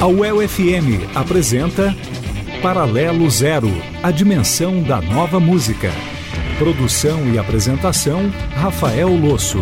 [0.00, 1.92] A UEL-FM apresenta
[2.62, 3.68] Paralelo Zero,
[4.00, 5.90] a dimensão da nova música.
[6.56, 9.58] Produção e apresentação, Rafael Losso.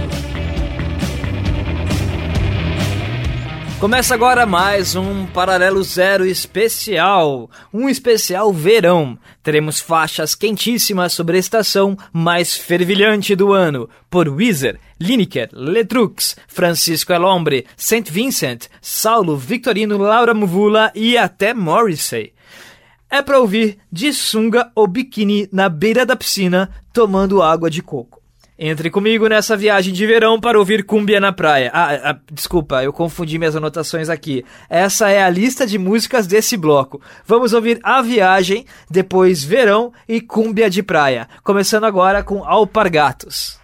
[3.79, 9.19] Começa agora mais um Paralelo Zero especial, um especial verão.
[9.43, 17.13] Teremos faixas quentíssimas sobre a estação mais fervilhante do ano, por Weezer, Lineker, Letrux, Francisco
[17.13, 18.11] Elombre, St.
[18.11, 22.33] Vincent, Saulo, Victorino, Laura Mvula e até Morrissey.
[23.11, 28.16] É para ouvir de sunga ou biquíni na beira da piscina, tomando água de coco.
[28.59, 31.71] Entre comigo nessa viagem de verão para ouvir Cúmbia na praia.
[31.75, 34.43] Ah, ah, desculpa, eu confundi minhas anotações aqui.
[34.71, 36.99] Essa é a lista de músicas desse bloco.
[37.27, 41.29] Vamos ouvir A Viagem, depois Verão e Cúmbia de Praia.
[41.45, 43.59] Começando agora com Alpargatos.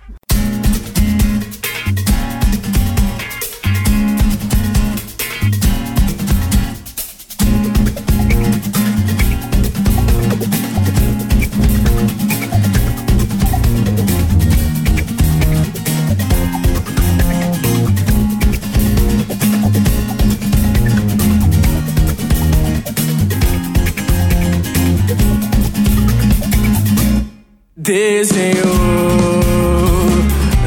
[27.82, 28.72] Desenhou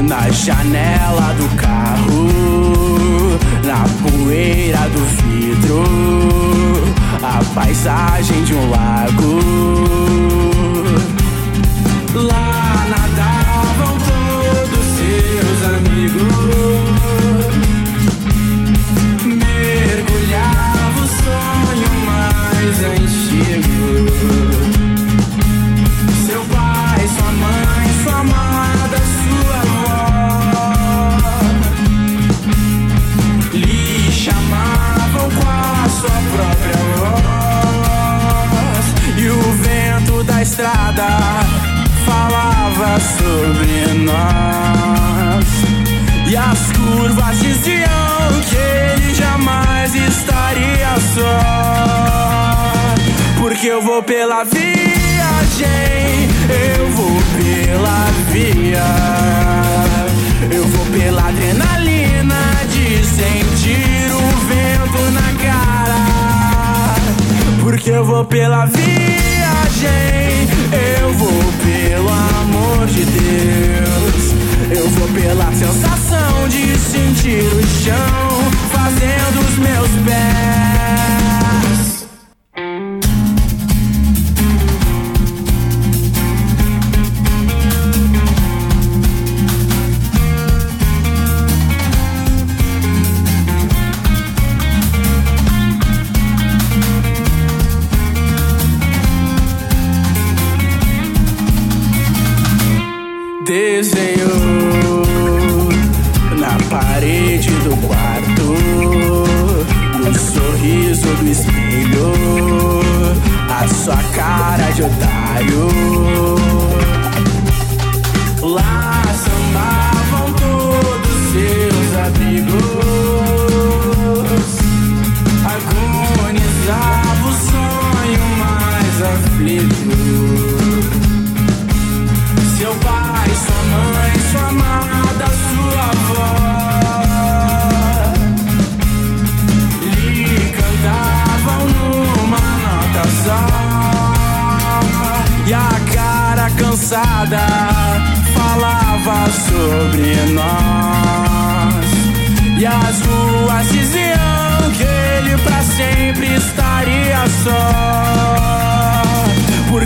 [0.04, 2.28] na janela do carro,
[3.64, 5.84] na poeira do vidro,
[7.24, 10.55] a paisagem de um lago.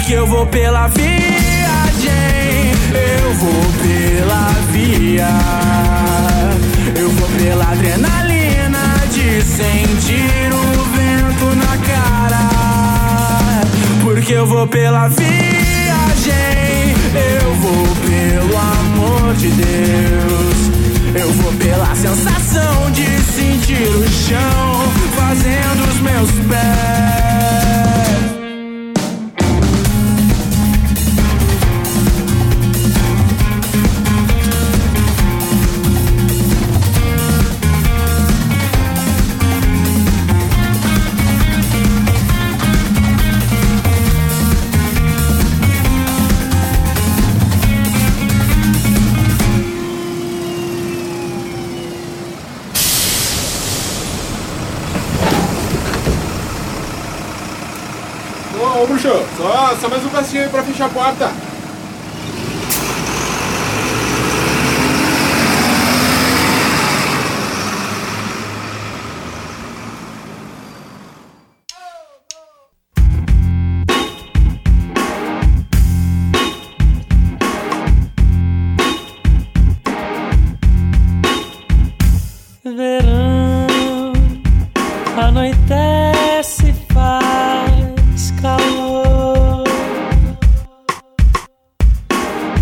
[0.10, 1.12] que eu vou pela viagem.
[3.22, 5.28] Eu vou pela via.
[7.00, 12.50] Eu vou pela adrenalina de sentir o vento na cara.
[14.02, 15.30] Porque eu vou pela viagem.
[17.14, 20.72] Eu vou pelo amor de Deus.
[21.14, 27.39] Eu vou pela sensação de sentir o chão fazendo os meus pés.
[59.80, 61.49] Só mais um passinho aí pra fechar a porta.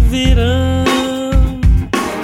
[0.07, 0.87] virão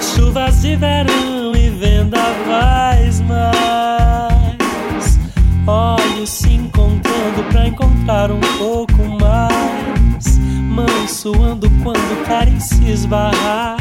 [0.00, 5.18] chuvas de verão e vendavais mais.
[5.66, 10.38] Olhos se encontrando pra encontrar um pouco mais.
[10.38, 13.76] Mãos suando quando o cara se esbarrar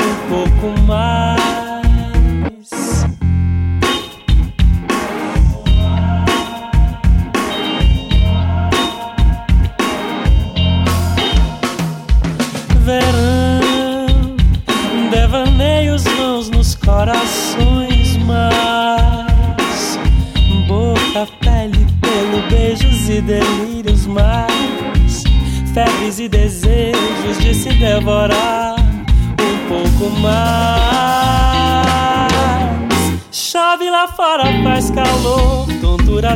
[0.00, 1.33] um pouco mais.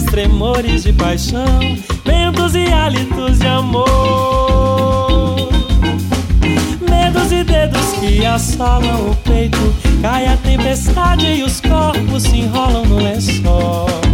[0.05, 1.61] Tremores de paixão
[2.05, 3.89] Ventos e hálitos de amor.
[6.89, 9.59] Medos e dedos que assolam o peito
[10.01, 14.08] Cai a tempestade e os corpos se enrolam no lençol.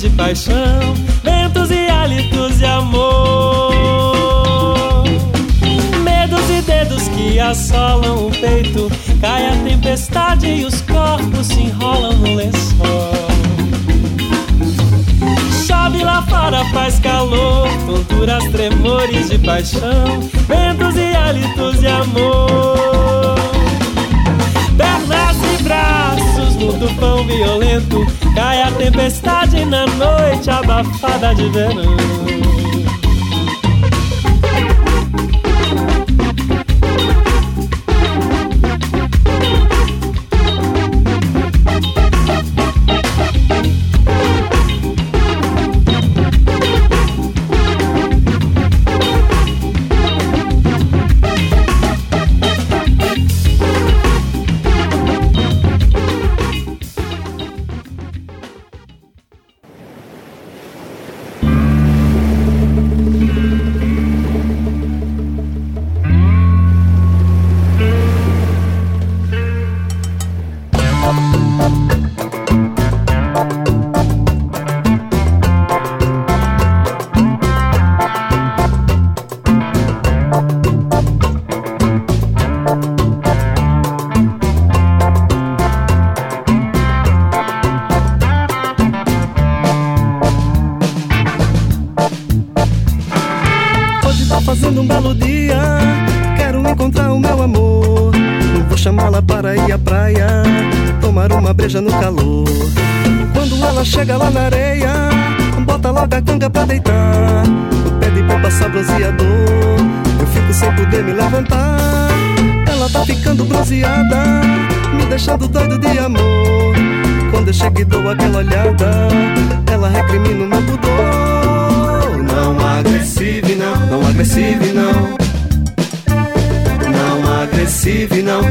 [0.00, 3.74] de paixão, ventos e hálitos de amor.
[6.02, 12.14] Medos e dedos que assolam o peito, cai a tempestade e os corpos se enrolam
[12.14, 13.12] no lençol.
[15.66, 23.19] Chove lá fora, faz calor, tonturas, tremores de paixão, ventos e hálitos de amor
[24.80, 28.06] pernas e braços no tufão violento.
[28.34, 32.69] Cai a tempestade na noite abafada de verão.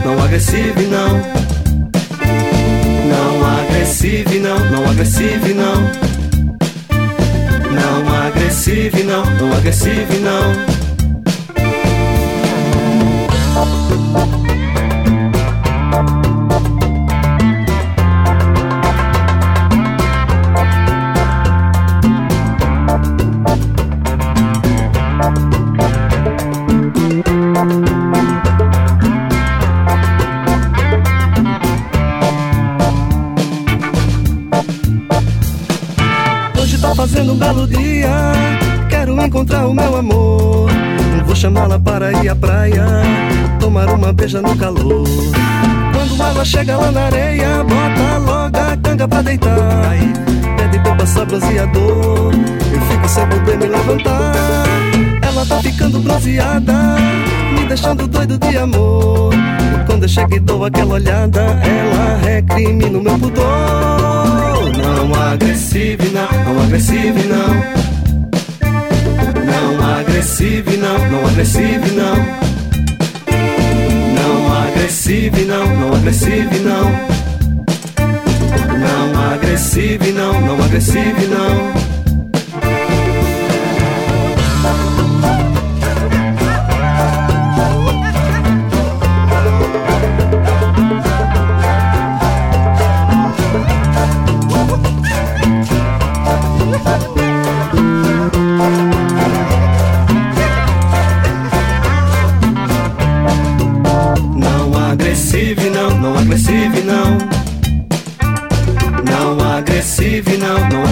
[0.06, 1.22] não agressive não.
[3.08, 6.10] Não agressive não, não agressive não.
[7.72, 10.70] Não agressive não, não agressive não.
[37.50, 38.32] Belo dia.
[38.90, 40.70] Quero encontrar o meu amor.
[41.26, 42.86] Vou chamá-la para ir à praia,
[43.60, 45.08] tomar uma beija no calor.
[45.94, 49.58] Quando ela chega lá na areia, bota logo a canga pra deitar.
[50.58, 52.34] Pede pra passar bronzeador,
[52.74, 54.34] eu fico sem poder me levantar.
[55.22, 56.74] Ela tá ficando bronzeada,
[57.54, 59.34] me deixando doido de amor.
[59.86, 64.19] Quando eu chego e dou aquela olhada, ela recrimina o meu pudor.
[65.00, 67.48] Não agressive, não, não agressive, não.
[69.46, 72.16] Não agressive, não, não agressive, não.
[74.14, 76.92] Não agressive, não, não agressive, não.
[78.78, 81.89] Não agressive, não, não agressive, não.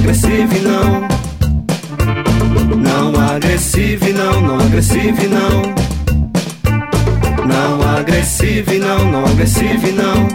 [0.07, 1.07] Agressive não.
[2.77, 5.61] Não agressive não, não agressive não.
[7.45, 10.27] Não agressive não, não agressive não.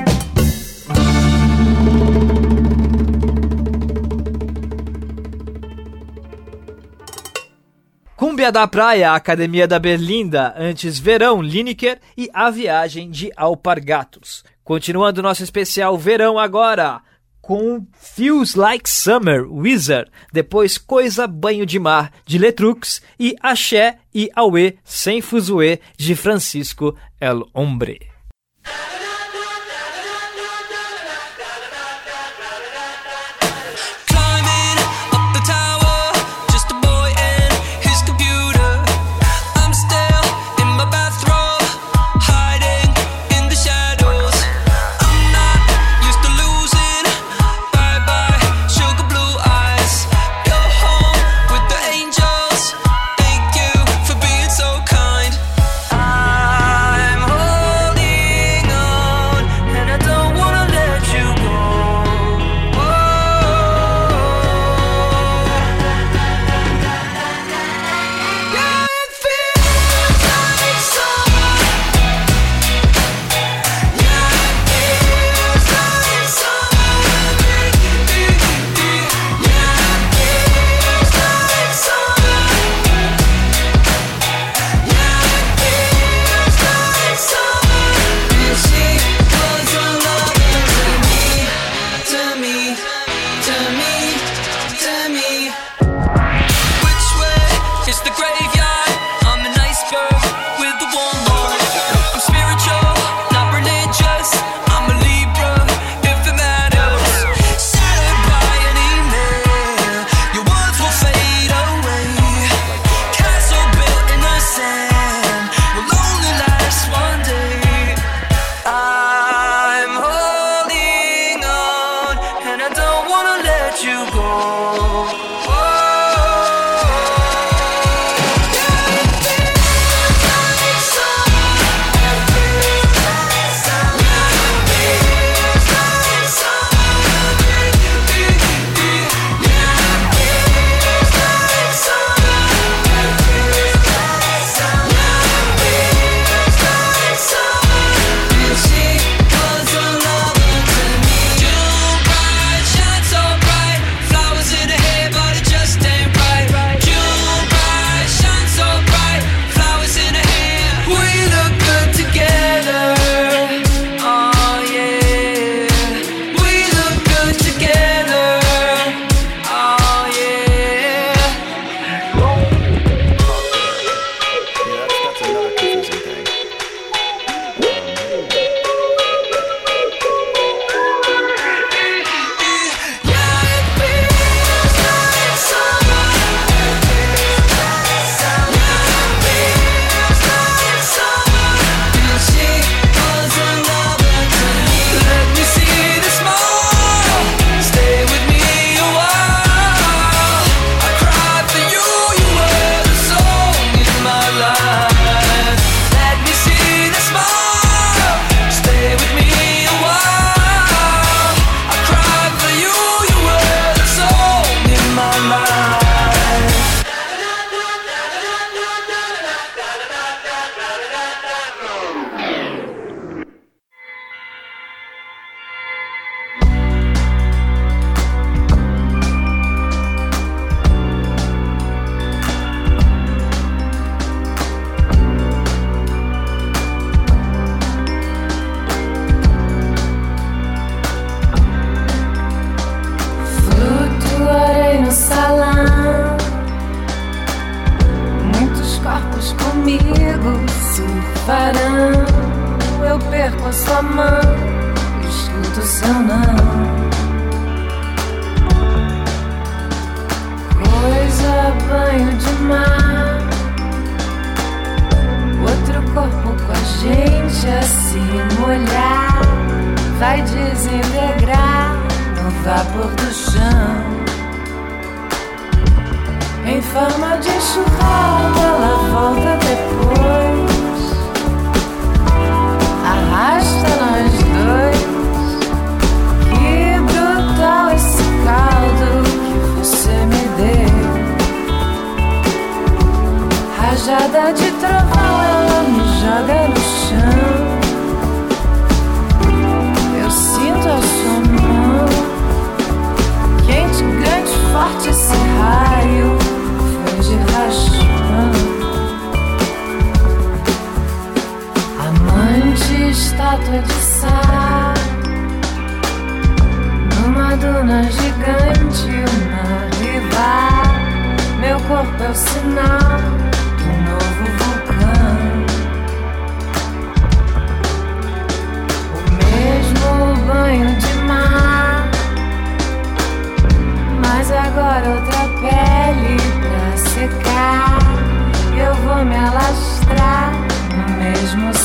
[8.17, 14.45] Cúmbia da Praia, Academia da Berlinda, antes Verão, Lineker e A Viagem de Alpargatos.
[14.63, 17.01] Continuando nosso especial Verão agora,
[17.43, 24.31] com Feels Like Summer, Wizard, depois Coisa Banho de Mar, de Letrux, e Axé e
[24.35, 28.12] Aue, Sem Fuzuê, de Francisco El Hombre.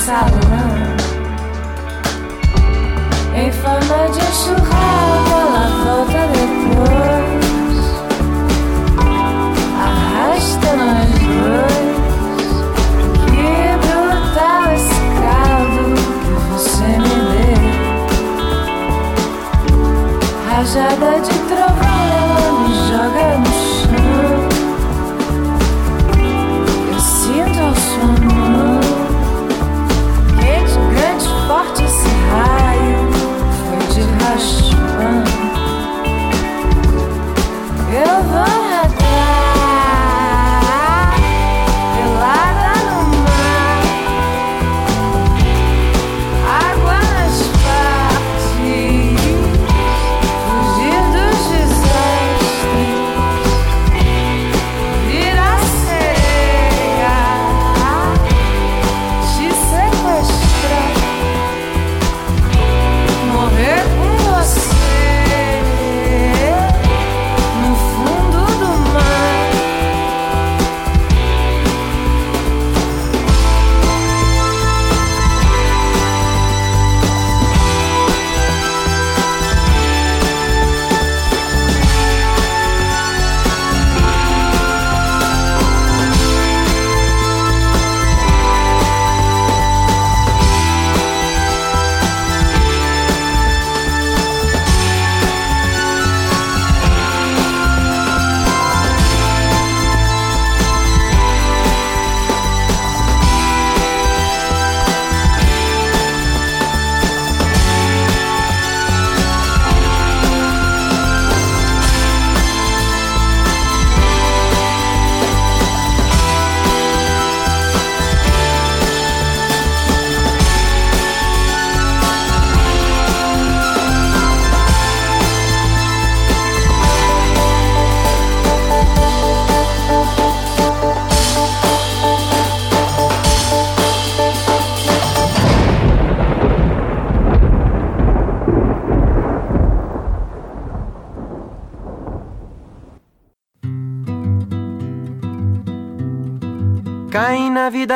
[0.07, 0.71] Salão.
[3.35, 7.87] Em forma de enxurrada, ela volta depois.
[9.85, 11.11] Arrasta nós
[11.43, 11.95] dois.
[13.25, 13.51] Que
[13.83, 15.85] brutal esse caldo
[16.21, 17.65] que você me deu.
[20.49, 21.86] Rajada de trovão,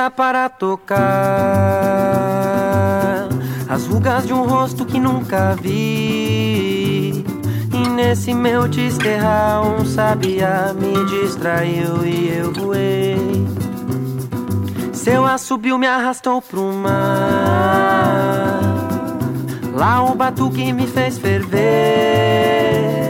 [0.09, 0.97] para tocar
[3.69, 7.23] as rugas de um rosto que nunca vi.
[7.73, 13.45] E nesse meu desterrar, um sabiá me distraiu e eu voei.
[14.93, 18.59] Seu assobio me arrastou pro mar.
[19.73, 23.00] Lá o batuque me fez ferver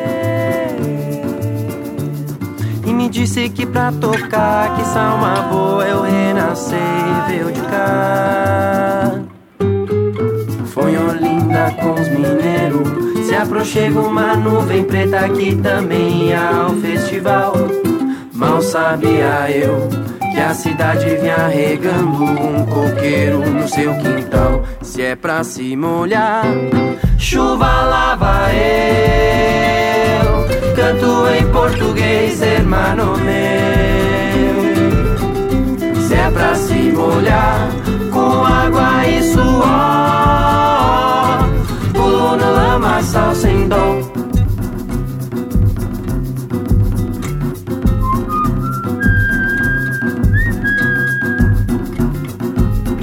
[3.12, 6.80] disse que pra tocar, que salma boa eu renascer
[7.28, 9.12] veio de cá.
[10.68, 17.54] Foi Olinda com os mineiros, se aproxega uma nuvem preta que também ao festival.
[18.34, 19.90] Mal sabia eu
[20.32, 24.64] que a cidade vinha regando um coqueiro no seu quintal.
[24.82, 26.46] Se é pra se molhar,
[27.18, 29.81] chuva lava eu
[30.82, 34.56] canto em português, hermano meu.
[36.02, 37.70] Se é pra se molhar
[38.12, 39.62] com água e suor,
[41.94, 44.02] pulo no lamaçal sem dó.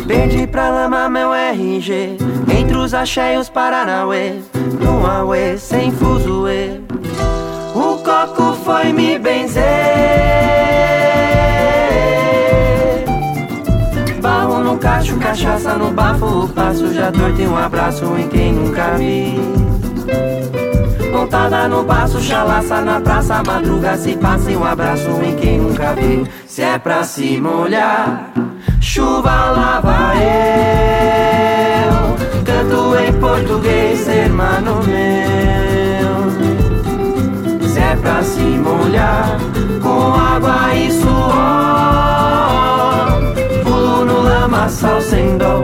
[0.09, 2.19] Perdi pra lama meu RG,
[2.59, 4.41] entre os axé Paranauê,
[4.81, 6.88] num Aue sem fuzuê
[8.69, 9.65] foi me benzer.
[14.21, 18.91] Barro no cacho, cachaça no bafo passo já torto e um abraço em quem nunca
[18.99, 19.41] vi.
[21.11, 25.95] Montada no baço, chalaça na praça Madruga se passa e um abraço em quem nunca
[25.95, 28.31] viu Se é pra se molhar
[28.83, 30.19] chuva lá vai
[31.87, 32.45] eu.
[32.45, 35.48] Canto em português, hermano meu
[38.01, 39.39] pra se molhar
[39.83, 41.35] com água e suor.
[43.65, 45.63] Pulo no lamaçal sem dó.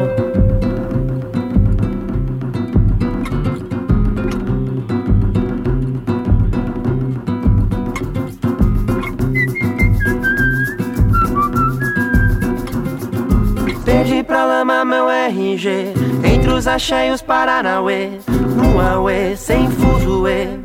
[14.27, 15.93] Pra lama meu RG
[16.25, 18.19] Entre os axé e os paranauê
[18.57, 20.64] No auê, sem fuzuê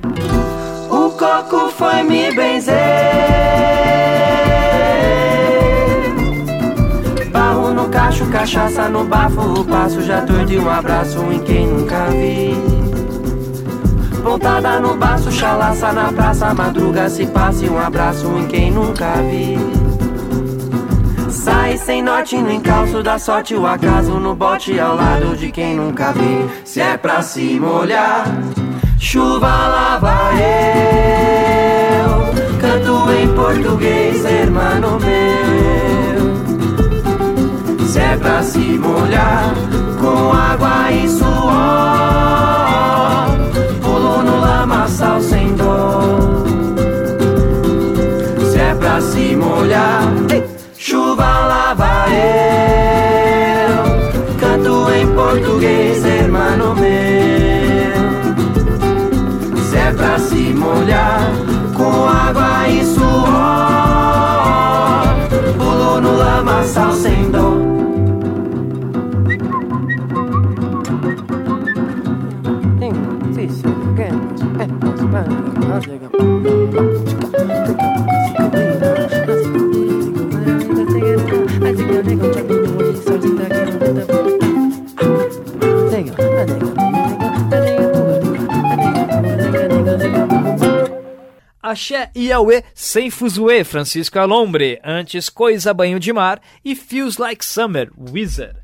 [1.19, 2.73] coco foi me benzer.
[7.29, 11.67] Barro no cacho, cachaça no bafo O passo já torto e um abraço em quem
[11.67, 12.55] nunca vi.
[14.23, 19.57] Pontada no baço, chalaça na praça Madruga se passe um abraço em quem nunca vi.
[21.29, 25.75] Sai sem norte no encalço da sorte O acaso no bote ao lado de quem
[25.75, 26.49] nunca vi.
[26.63, 28.25] Se é pra se molhar
[28.99, 30.43] Chuva lá vai
[32.03, 32.09] eu
[32.59, 36.19] Canto em português, hermano meu.
[37.87, 39.55] Se é pra se molhar
[39.99, 41.55] Com água e suor
[43.81, 46.43] Pulo no lamaçal sem dor.
[48.51, 50.03] Se é pra se molhar
[50.77, 52.48] chuva lá vai eu
[60.39, 61.19] se molhar
[61.73, 63.27] com água e suor.
[65.57, 67.18] Pulo no lamaçal sem
[91.69, 94.79] Axé Aue sem fuzuê, Francisco Alombre.
[94.83, 98.55] Antes, Coisa Banho de Mar e Feels Like Summer, Wizard.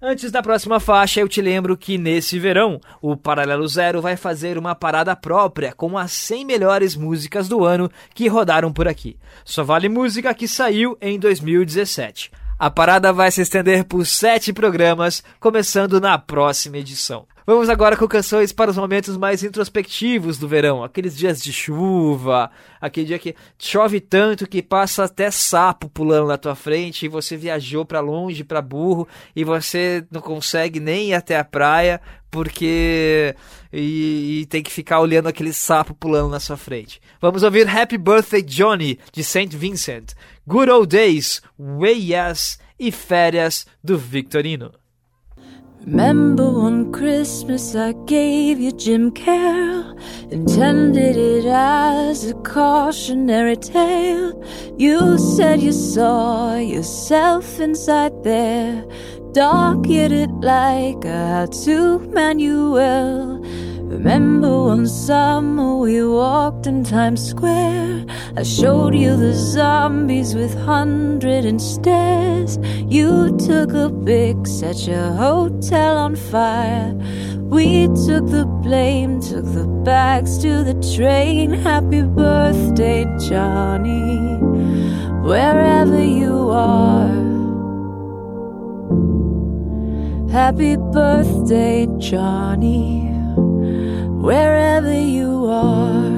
[0.00, 4.56] Antes da próxima faixa, eu te lembro que nesse verão, o Paralelo Zero vai fazer
[4.56, 9.18] uma parada própria com as 100 melhores músicas do ano que rodaram por aqui.
[9.44, 12.30] Só vale música que saiu em 2017.
[12.58, 17.26] A parada vai se estender por sete programas, começando na próxima edição.
[17.46, 22.50] Vamos agora com canções para os momentos mais introspectivos do verão, aqueles dias de chuva,
[22.80, 27.36] aquele dia que chove tanto que passa até sapo pulando na tua frente e você
[27.36, 33.36] viajou para longe, para burro e você não consegue nem ir até a praia porque
[33.70, 36.98] e, e, tem que ficar olhando aquele sapo pulando na sua frente.
[37.20, 40.14] Vamos ouvir Happy Birthday Johnny de Saint Vincent,
[40.46, 44.72] Good Old Days, Way Yes e Férias do Victorino.
[45.86, 49.98] Remember one Christmas I gave you Jim Carroll,
[50.30, 54.42] intended it as a cautionary tale.
[54.78, 58.82] You said you saw yourself inside there,
[59.32, 63.44] dark yet it like a how-to manual.
[63.86, 68.06] Remember one summer we walked in Times Square.
[68.34, 72.58] I showed you the zombies with hundred and stairs.
[72.88, 76.94] You took a pic, set your hotel on fire.
[77.38, 81.52] We took the blame, took the bags to the train.
[81.52, 84.16] Happy birthday, Johnny,
[85.22, 87.12] wherever you are.
[90.30, 93.13] Happy birthday, Johnny
[94.24, 96.10] wherever you are.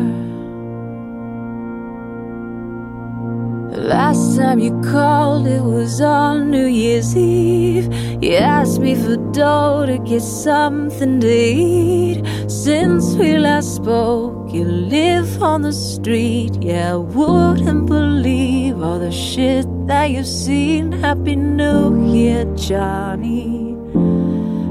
[3.73, 7.93] The last time you called, it was on New Year's Eve.
[8.23, 12.23] You asked me for dough to get something to eat.
[12.49, 16.63] Since we last spoke, you live on the street.
[16.63, 20.93] Yeah, I wouldn't believe all the shit that you've seen.
[20.93, 23.77] Happy New Year, Johnny.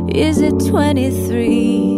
[0.07, 1.94] Is it 23?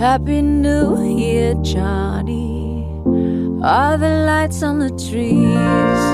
[0.00, 2.86] Happy New Year, Johnny.
[3.62, 6.09] Are the lights on the trees?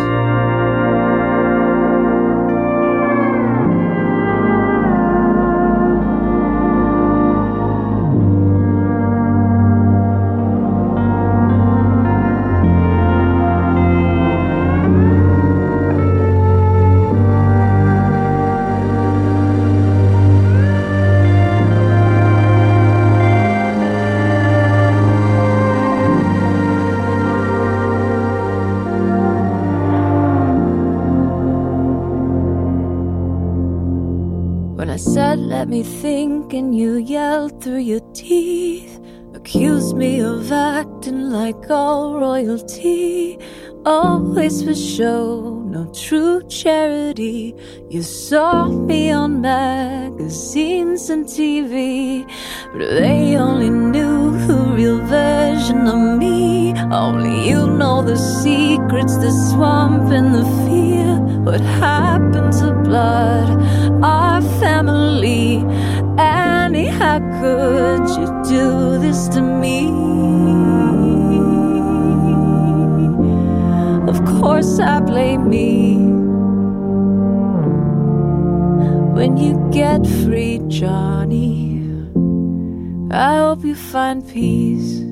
[35.66, 39.00] Let me think, and you yell through your teeth.
[39.34, 43.36] Accuse me of acting like all royalty.
[43.84, 47.52] Always for show, no true charity.
[47.90, 52.24] You saw me on magazines and TV,
[52.72, 56.74] but they only knew the real version of me.
[56.92, 60.85] Only you know the secrets, the swamp and the fear.
[61.46, 63.48] What happened to blood,
[64.02, 65.58] our family?
[66.18, 69.86] Annie, how could you do this to me?
[74.10, 75.94] Of course, I blame me.
[79.14, 81.80] When you get free, Johnny,
[83.12, 85.05] I hope you find peace.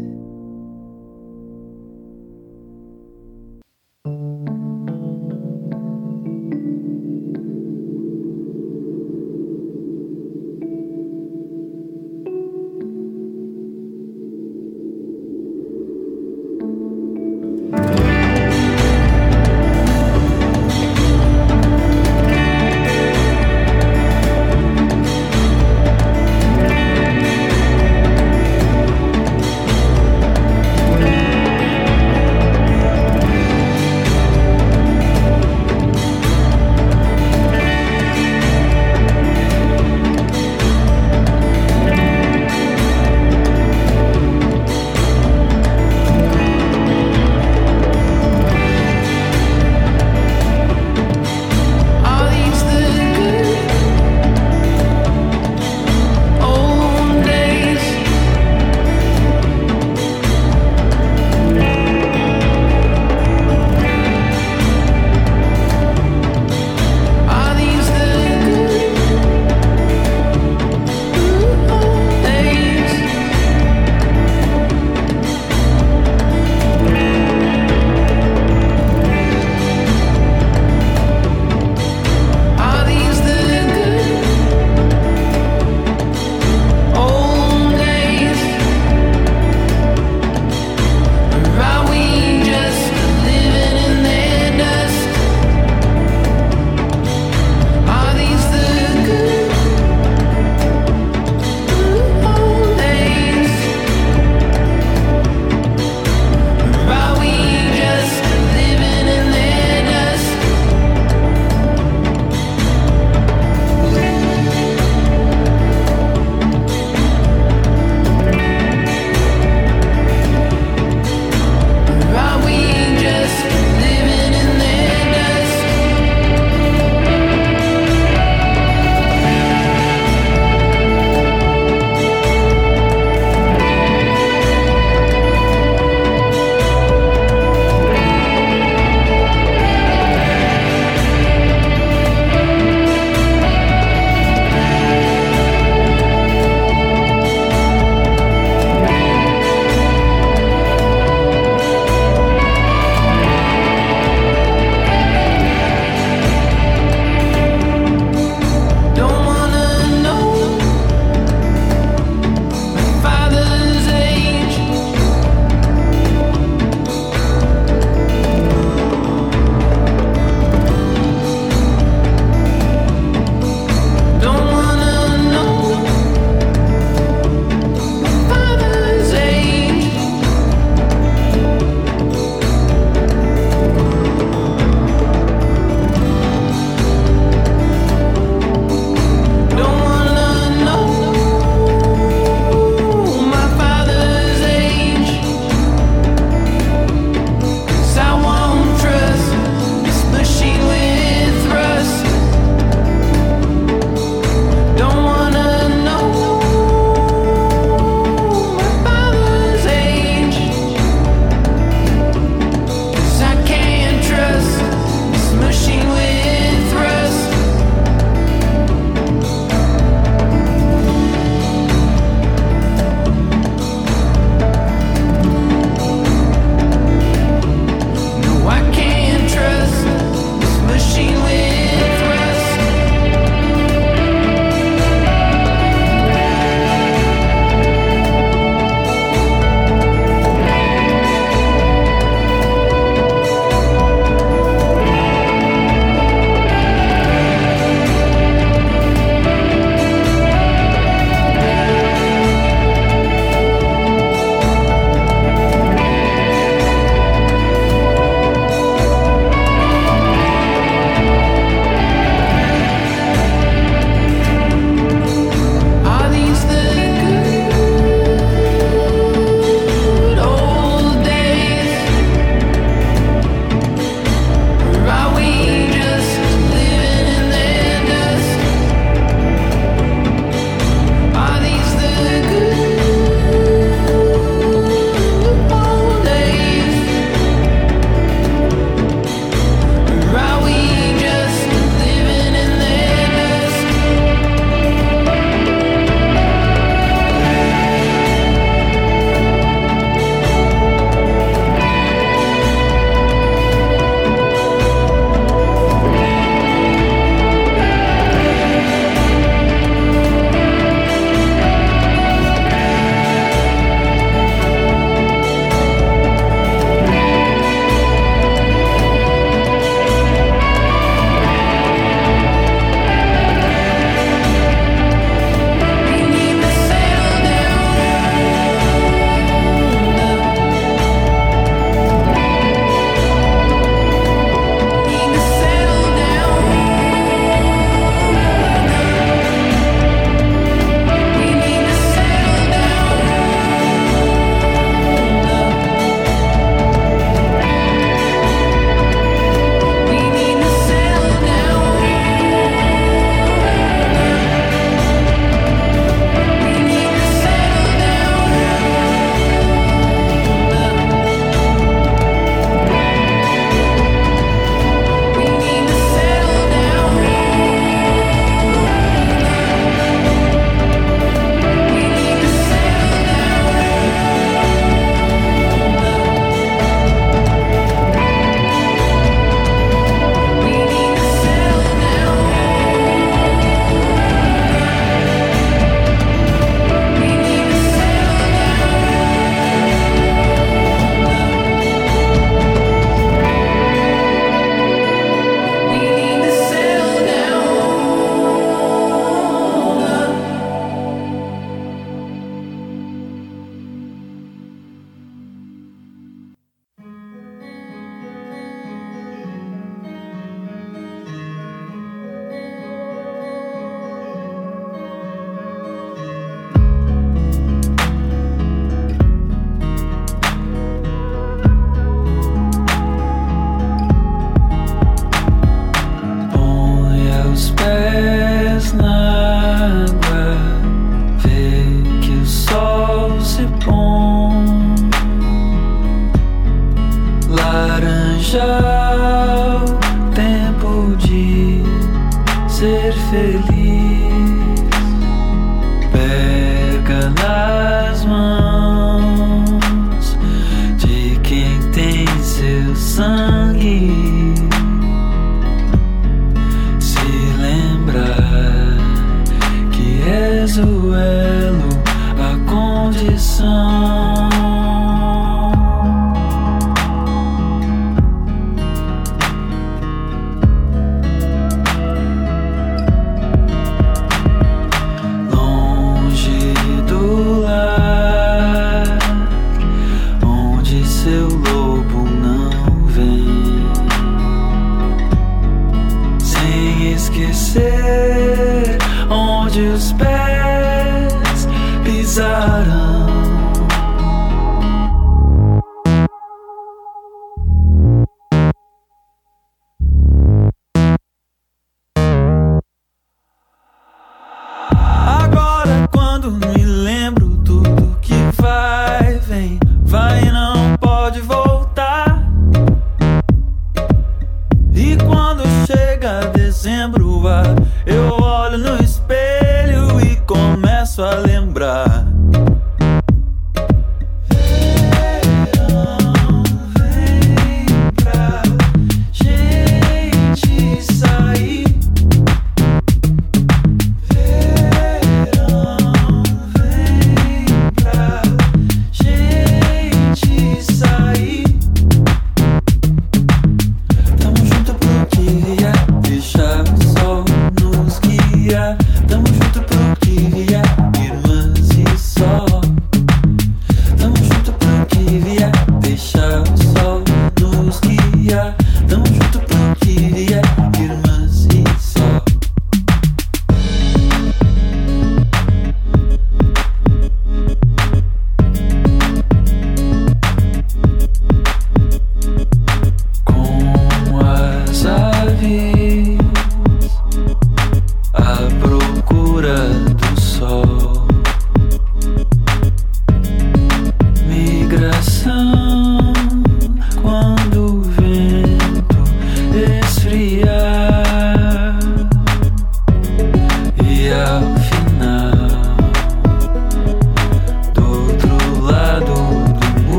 [438.35, 438.74] Seja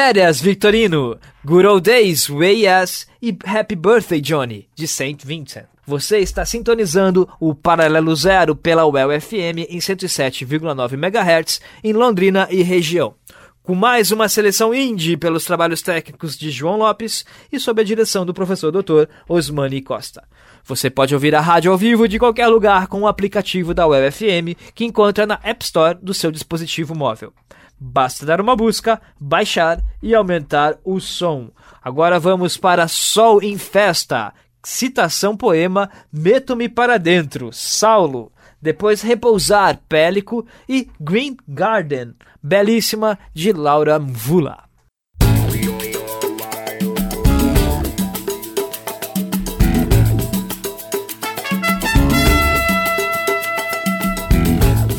[0.00, 5.18] Férias, Victorino, Good Old Days, Way Yes e Happy Birthday, Johnny, de St.
[5.24, 5.64] Vincent.
[5.84, 12.62] Você está sintonizando o Paralelo Zero pela UEL FM em 107,9 MHz em Londrina e
[12.62, 13.16] região.
[13.60, 18.24] Com mais uma seleção indie pelos trabalhos técnicos de João Lopes e sob a direção
[18.24, 19.10] do professor Dr.
[19.28, 20.22] Osmani Costa.
[20.64, 24.12] Você pode ouvir a rádio ao vivo de qualquer lugar com o aplicativo da UEL
[24.12, 27.32] FM que encontra na App Store do seu dispositivo móvel.
[27.80, 31.50] Basta dar uma busca, baixar e aumentar o som.
[31.82, 34.32] Agora vamos para Sol em Festa.
[34.64, 38.32] Citação poema Meto-me para dentro, Saulo.
[38.60, 44.64] Depois Repousar, Pélico e Green Garden, belíssima, de Laura Mvula.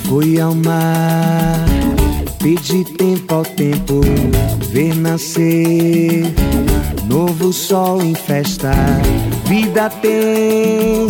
[0.10, 1.69] Fui ao mar,
[2.40, 4.02] pedi tempo ao tempo,
[4.72, 6.24] ver nascer
[7.06, 8.72] novo sol em festa.
[9.46, 11.08] Vida tem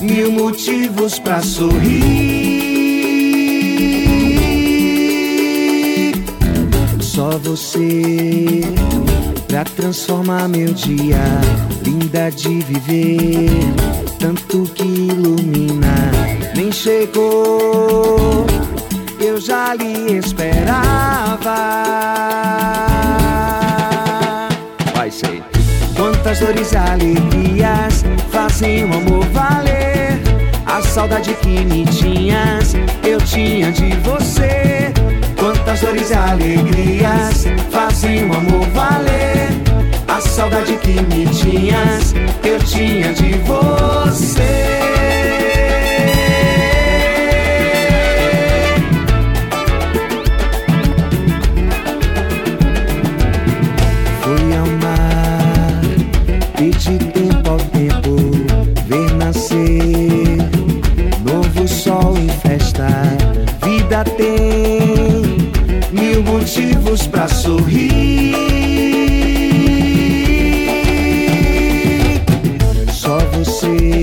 [0.00, 2.56] mil motivos pra sorrir.
[7.00, 8.62] Só você
[9.46, 11.22] pra transformar meu dia,
[11.84, 13.48] linda de viver,
[14.18, 16.10] tanto que ilumina.
[16.54, 18.46] Nem chegou,
[19.26, 21.56] eu já lhe esperava.
[24.94, 25.42] Vai ser.
[25.96, 30.20] Quantas dores e alegrias fazem o amor valer.
[30.64, 34.92] A saudade que me tinhas, eu tinha de você.
[35.36, 39.48] Quantas dores e alegrias fazem o amor valer.
[40.06, 42.14] A saudade que me tinhas,
[42.44, 44.76] eu tinha de você.
[63.96, 65.50] Vida tem
[65.90, 68.34] mil motivos pra sorrir.
[72.92, 74.02] Só você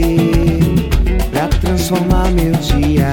[1.31, 3.11] pra transformar meu dia,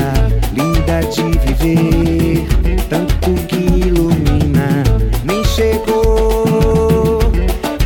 [0.54, 2.46] linda de viver,
[2.88, 4.82] tanto que ilumina.
[5.24, 7.20] Nem chegou,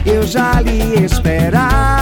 [0.07, 1.94] eu já lhe esperava.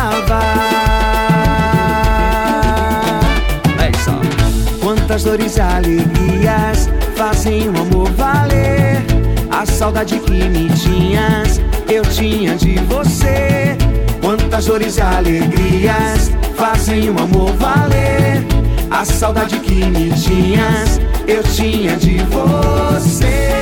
[5.33, 9.03] Dores e alegrias fazem o amor valer.
[9.51, 11.59] A saudade que me tinhas,
[11.89, 13.79] eu tinha de você.
[14.21, 18.45] Quantas dores e alegrias fazem o amor valer.
[18.91, 23.53] A saudade que me tinhas, eu tinha de você.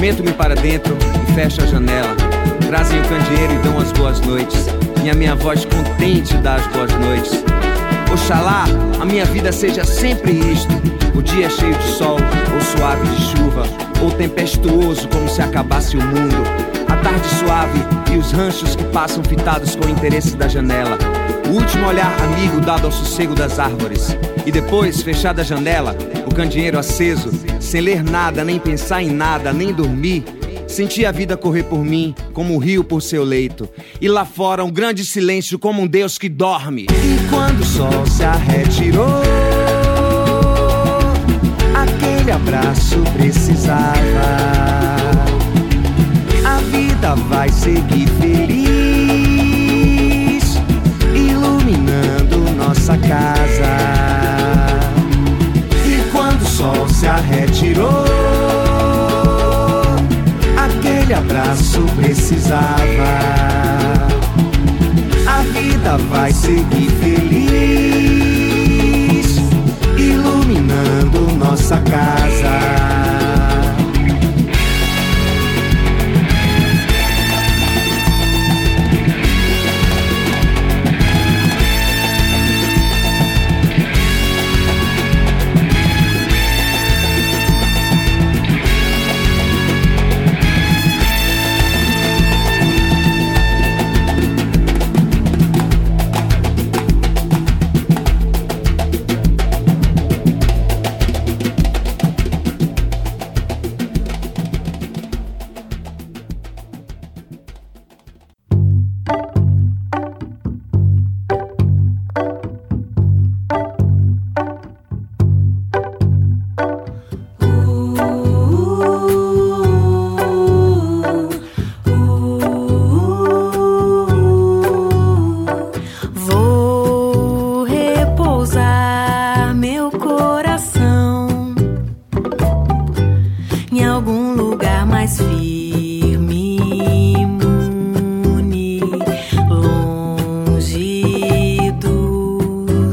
[0.00, 2.14] Meto-me para dentro fecho a janela.
[2.68, 4.66] Trazem o candeeiro e dão as boas noites.
[5.04, 7.44] E a minha voz contente dá as boas noites.
[8.12, 8.64] Oxalá
[9.00, 10.72] a minha vida seja sempre isto:
[11.14, 12.16] o dia cheio de sol,
[12.54, 13.64] ou suave de chuva,
[14.00, 16.36] ou tempestuoso como se acabasse o mundo.
[16.88, 17.80] A tarde suave
[18.12, 20.96] e os ranchos que passam fitados com o interesse da janela.
[21.48, 24.16] O último olhar amigo dado ao sossego das árvores.
[24.46, 27.30] E depois, fechada a janela, o candeeiro aceso,
[27.60, 30.24] sem ler nada, nem pensar em nada, nem dormir.
[30.74, 33.68] Senti a vida correr por mim, como o rio por seu leito.
[34.00, 36.86] E lá fora um grande silêncio, como um Deus que dorme.
[36.90, 39.22] E quando o sol se retirou,
[41.72, 43.94] aquele abraço precisava.
[46.44, 48.64] A vida vai seguir feliz,
[51.14, 53.76] iluminando nossa casa.
[55.86, 58.53] E quando o sol se retirou,
[61.04, 62.64] aquele abraço precisava.
[65.26, 67.76] A vida vai seguir feliz,
[69.98, 72.83] iluminando nossa casa.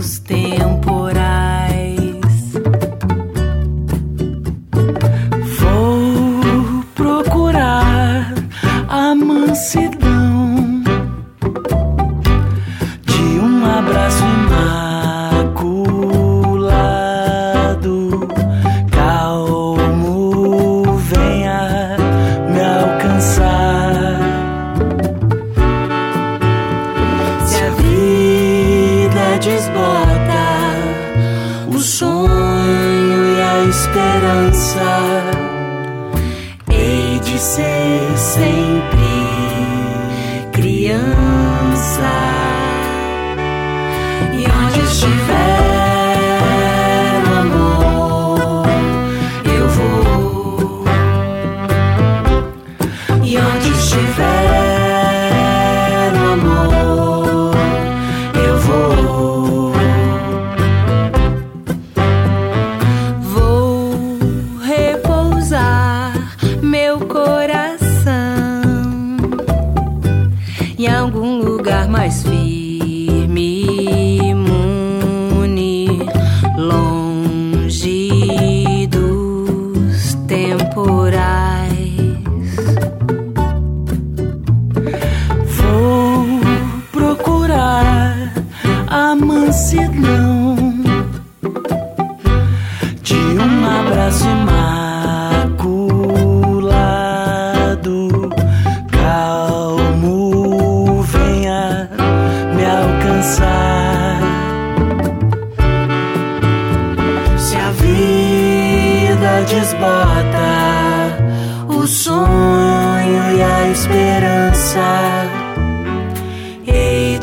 [0.02, 0.41] Temporais.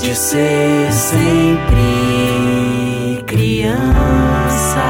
[0.09, 1.83] de ser sempre
[3.27, 4.83] criança.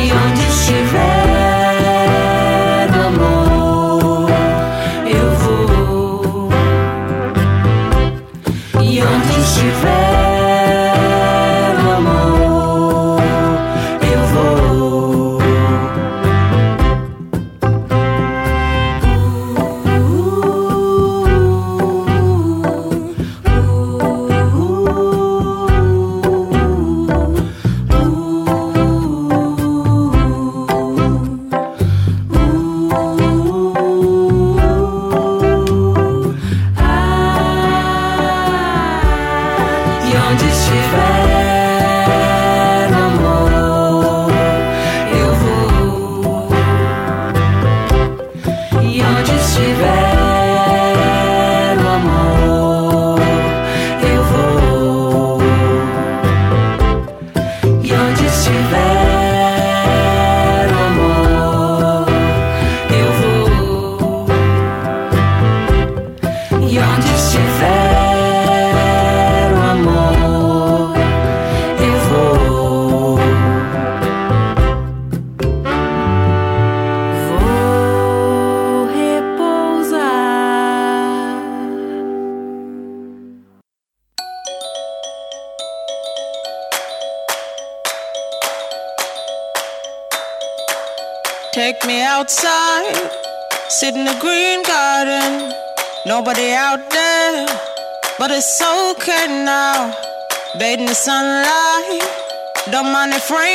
[0.00, 1.15] E onde estiver.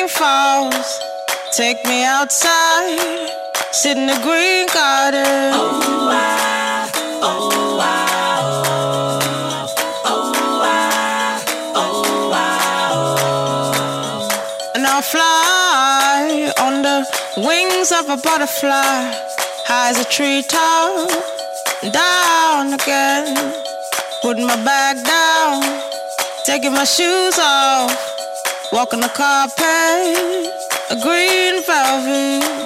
[0.02, 1.00] rain falls,
[1.52, 3.30] take me outside,
[3.72, 5.54] sit in the green garden.
[5.54, 6.90] Oh, I,
[7.22, 7.98] oh, I.
[15.04, 17.04] Fly on the
[17.36, 19.12] wings of a butterfly,
[19.66, 21.10] high as a tree top,
[21.92, 23.36] down again.
[24.22, 25.64] Putting my bag down,
[26.46, 27.92] taking my shoes off,
[28.72, 29.71] walking the carpet
[30.92, 32.61] a green velvet.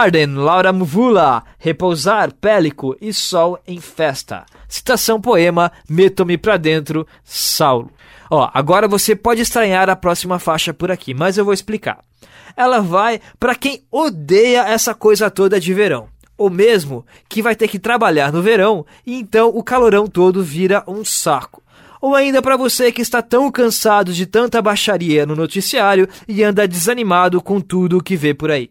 [0.00, 4.46] Garden, Laura Mvula, Repousar, Pélico e Sol em Festa.
[4.66, 7.90] Citação poema, Meto-me pra dentro, Saulo.
[8.30, 11.98] Ó, agora você pode estranhar a próxima faixa por aqui, mas eu vou explicar.
[12.56, 16.08] Ela vai para quem odeia essa coisa toda de verão.
[16.34, 20.82] Ou mesmo que vai ter que trabalhar no verão e então o calorão todo vira
[20.88, 21.62] um saco.
[22.00, 26.66] Ou ainda para você que está tão cansado de tanta baixaria no noticiário e anda
[26.66, 28.70] desanimado com tudo o que vê por aí.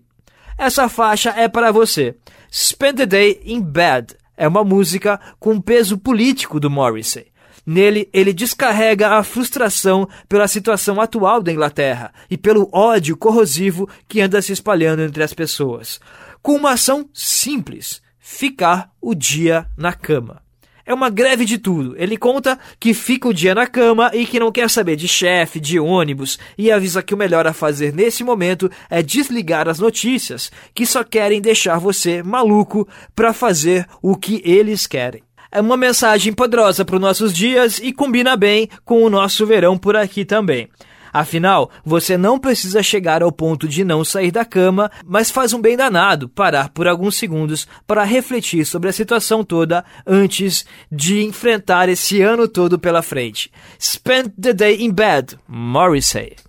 [0.60, 2.18] Essa faixa é para você.
[2.52, 7.28] Spend the Day in Bed é uma música com peso político do Morrissey.
[7.66, 14.20] Nele, ele descarrega a frustração pela situação atual da Inglaterra e pelo ódio corrosivo que
[14.20, 15.98] anda se espalhando entre as pessoas.
[16.42, 20.42] Com uma ação simples: ficar o dia na cama.
[20.90, 21.94] É uma greve de tudo.
[22.00, 25.60] Ele conta que fica o dia na cama e que não quer saber de chefe,
[25.60, 30.52] de ônibus, e avisa que o melhor a fazer nesse momento é desligar as notícias,
[30.74, 35.22] que só querem deixar você maluco para fazer o que eles querem.
[35.52, 39.78] É uma mensagem poderosa para os nossos dias e combina bem com o nosso verão
[39.78, 40.70] por aqui também.
[41.14, 45.62] Afinal, você não precisa chegar ao ponto de não sair da cama, mas faz um
[45.62, 51.90] bem danado parar por alguns segundos para refletir sobre a situação toda antes de enfrentar
[51.90, 53.52] esse ano todo pela frente.
[53.80, 56.49] Spend the day in bed, Morrissey.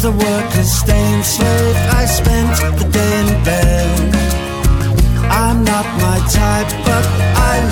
[0.00, 4.14] As the workers stay enslaved, I spent the day in bed.
[5.28, 7.04] I'm not my type, but
[7.52, 7.69] I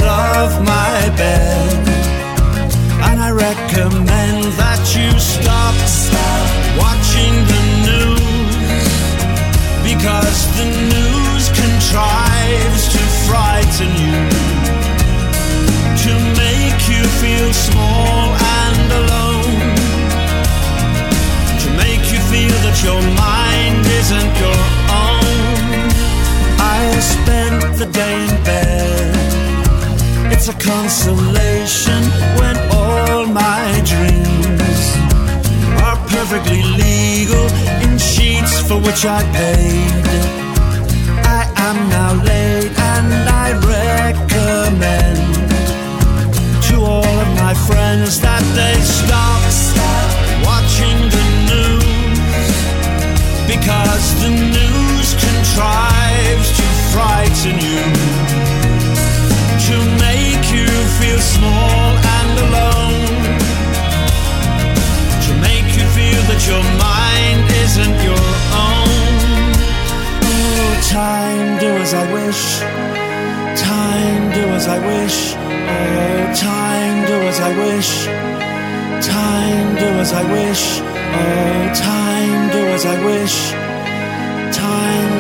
[38.99, 39.98] much I paid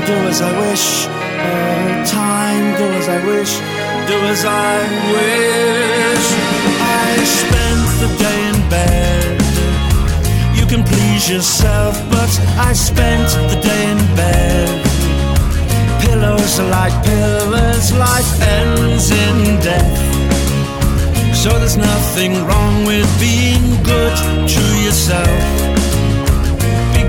[0.08, 0.86] do as I wish.
[1.06, 3.52] Oh time do as I wish.
[4.10, 4.76] Do as I
[5.14, 6.26] wish.
[7.04, 7.08] I
[7.40, 9.36] spent the day in bed.
[10.58, 12.32] You can please yourself but
[12.68, 14.68] I spent the day in bed.
[16.02, 19.98] Pillows are like pillars life ends in death.
[21.36, 24.16] So there's nothing wrong with being good
[24.54, 25.68] to yourself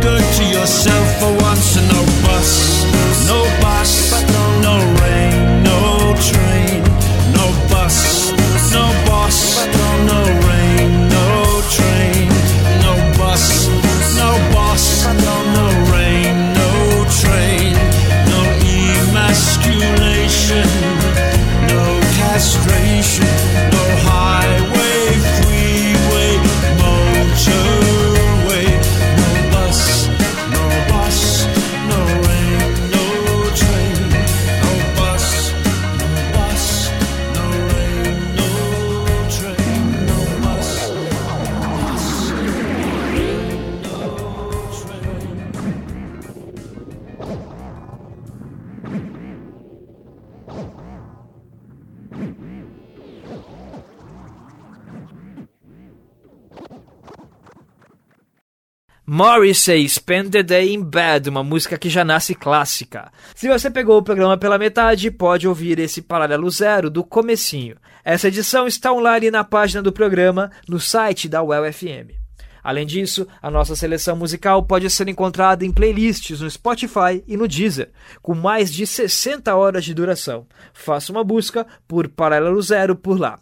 [0.02, 2.86] good to yourself for once and no bus
[3.28, 3.89] no bus
[59.20, 63.12] Morrissey Spend the Day in Bed, uma música que já nasce clássica.
[63.36, 67.76] Se você pegou o programa pela metade, pode ouvir esse paralelo zero do comecinho.
[68.02, 72.16] Essa edição está online na página do programa, no site da UEL FM.
[72.64, 77.46] Além disso, a nossa seleção musical pode ser encontrada em playlists no Spotify e no
[77.46, 77.92] Deezer,
[78.22, 80.48] com mais de 60 horas de duração.
[80.72, 83.38] Faça uma busca por Paralelo Zero por lá.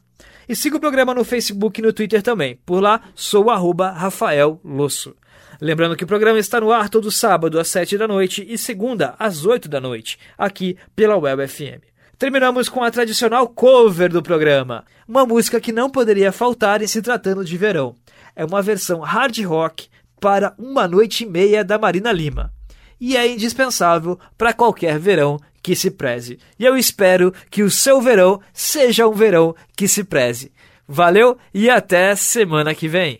[0.49, 2.57] E siga o programa no Facebook e no Twitter também.
[2.65, 5.15] Por lá, sou arroba Rafael Losso.
[5.59, 9.15] Lembrando que o programa está no ar todo sábado às 7 da noite e segunda
[9.17, 11.81] às 8 da noite, aqui pela Web FM.
[12.17, 17.01] Terminamos com a tradicional cover do programa, uma música que não poderia faltar em se
[17.01, 17.95] tratando de verão.
[18.35, 19.87] É uma versão hard rock
[20.19, 22.51] para Uma Noite e Meia da Marina Lima.
[22.99, 26.39] E é indispensável para qualquer verão que se preze.
[26.57, 30.51] E eu espero que o seu verão seja um verão que se preze.
[30.87, 33.19] Valeu e até semana que vem.